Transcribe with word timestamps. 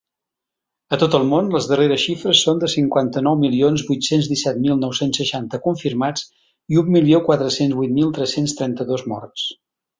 A 0.95 0.97
tot 1.01 1.17
el 1.17 1.25
món, 1.33 1.51
les 1.55 1.67
darreres 1.71 2.01
xifres 2.05 2.41
són 2.45 2.63
de 2.63 2.69
cinquanta-nou 2.75 3.37
milions 3.43 3.85
vuit-cents 3.91 4.31
disset 4.33 4.59
mil 4.65 4.81
nou-cents 4.87 5.21
seixanta 5.23 5.63
confirmats 5.69 6.27
i 6.75 6.83
un 6.85 6.93
milió 6.99 7.23
quatre-cents 7.31 7.81
vuit 7.83 7.97
mil 8.01 8.13
tres-cents 8.21 8.61
trenta-dos 8.63 9.09
morts. 9.17 9.49